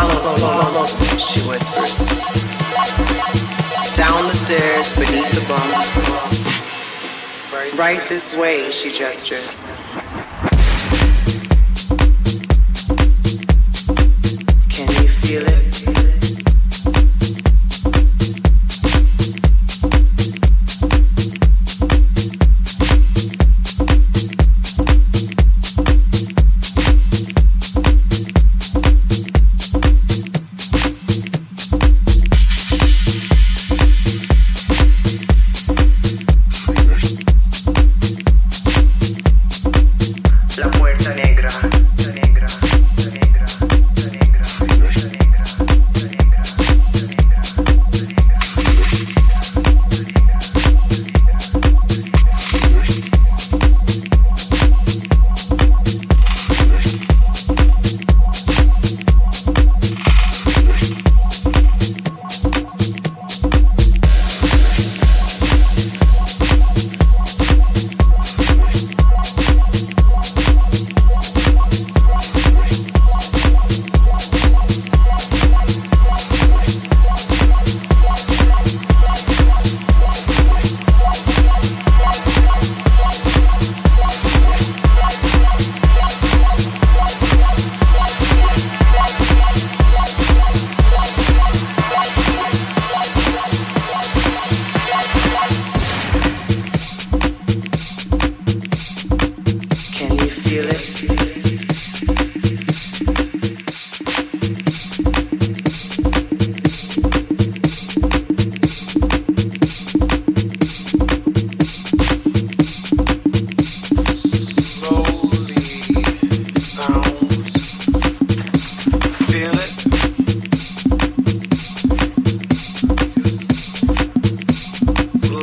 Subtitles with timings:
[0.00, 1.96] follow, follow, she whispers.
[3.96, 5.72] Down the stairs, beneath the bunk.
[7.78, 10.25] Right this way, she gestures.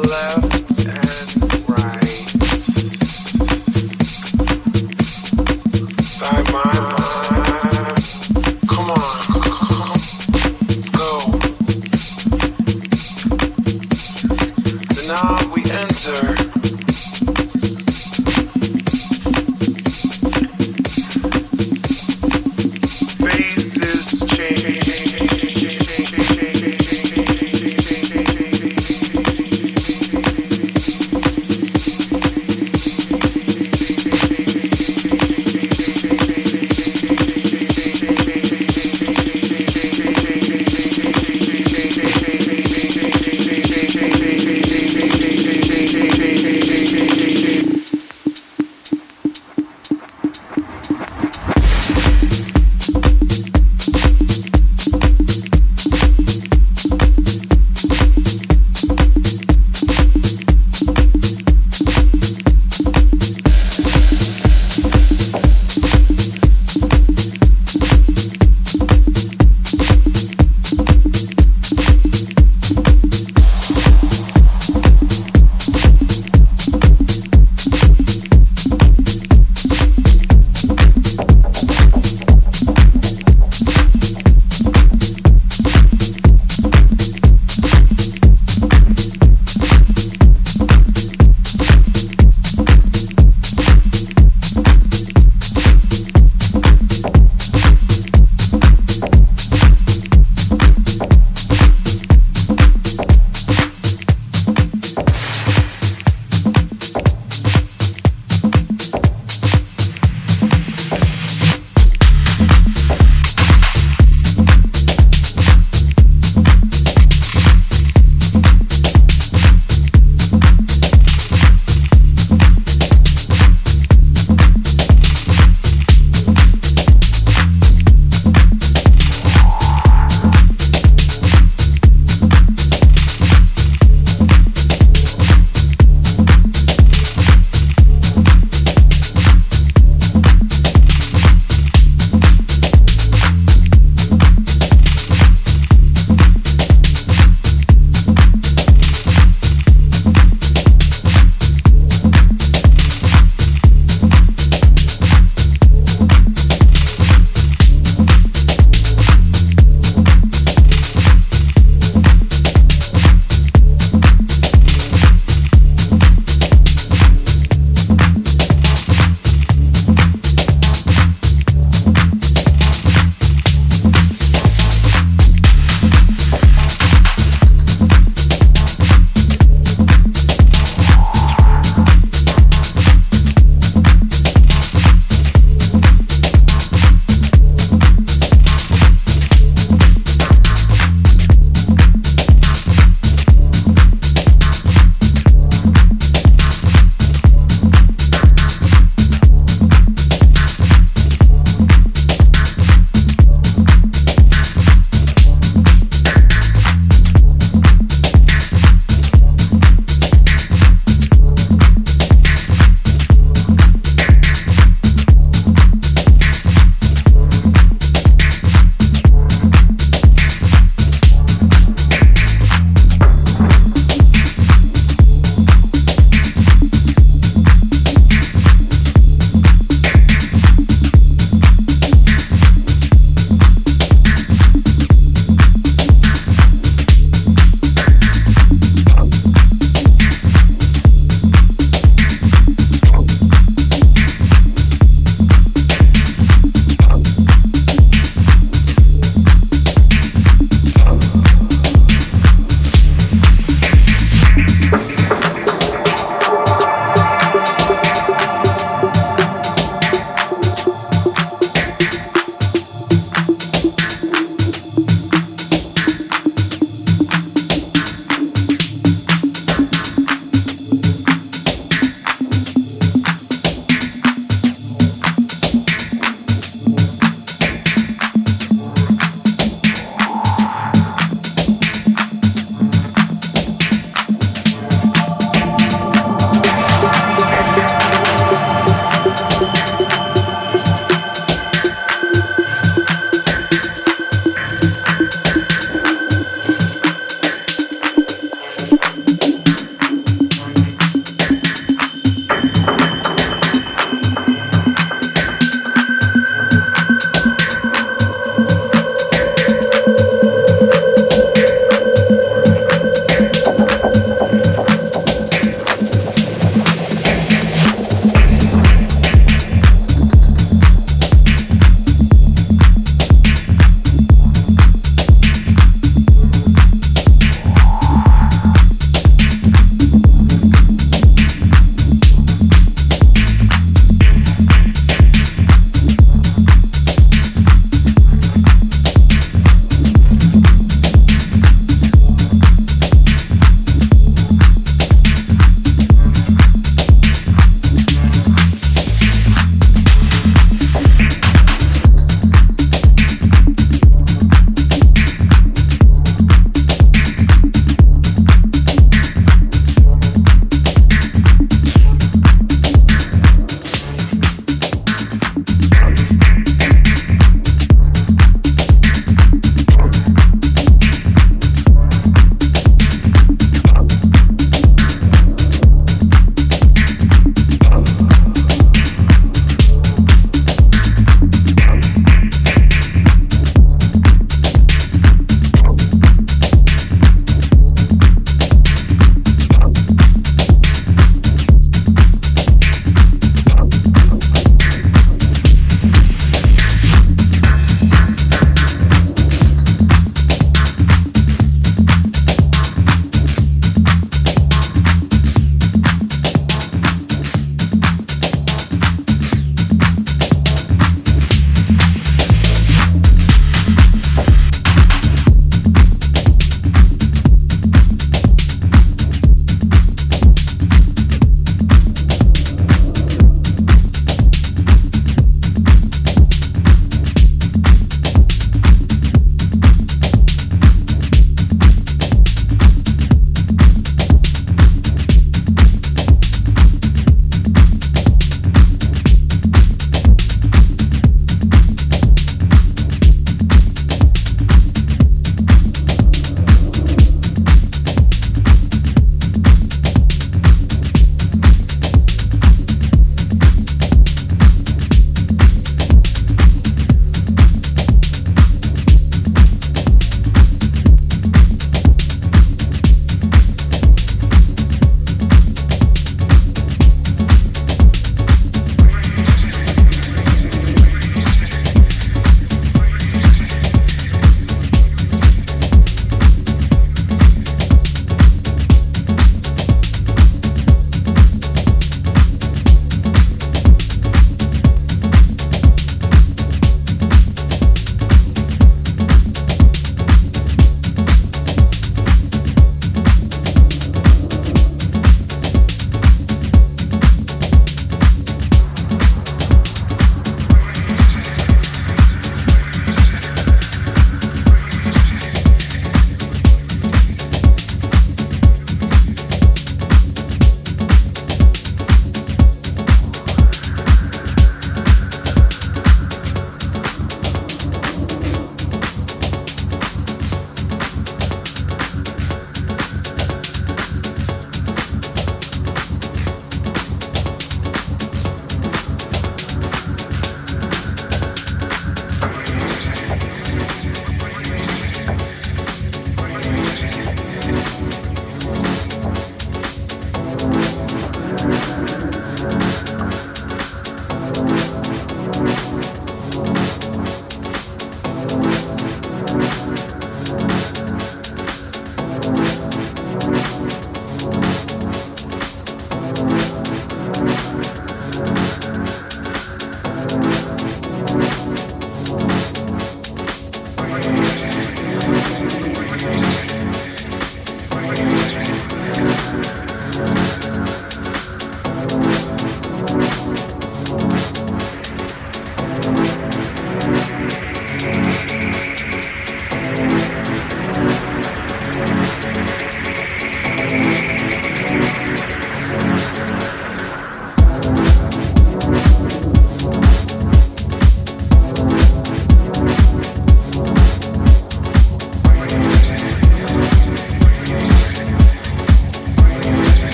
[0.00, 0.61] laugh.